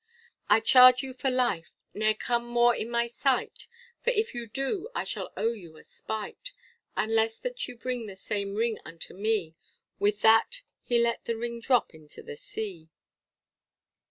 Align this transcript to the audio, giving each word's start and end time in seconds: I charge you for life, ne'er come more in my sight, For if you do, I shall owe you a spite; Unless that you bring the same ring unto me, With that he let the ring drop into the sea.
I 0.49 0.61
charge 0.61 1.03
you 1.03 1.13
for 1.13 1.29
life, 1.29 1.73
ne'er 1.93 2.15
come 2.15 2.43
more 2.47 2.75
in 2.75 2.89
my 2.89 3.05
sight, 3.05 3.67
For 4.03 4.09
if 4.09 4.33
you 4.33 4.47
do, 4.47 4.89
I 4.95 5.03
shall 5.03 5.31
owe 5.37 5.51
you 5.51 5.77
a 5.77 5.83
spite; 5.83 6.53
Unless 6.97 7.37
that 7.41 7.67
you 7.67 7.77
bring 7.77 8.07
the 8.07 8.15
same 8.15 8.55
ring 8.55 8.79
unto 8.83 9.13
me, 9.13 9.53
With 9.99 10.21
that 10.23 10.63
he 10.81 10.97
let 10.97 11.25
the 11.25 11.37
ring 11.37 11.59
drop 11.59 11.93
into 11.93 12.23
the 12.23 12.35
sea. 12.35 12.89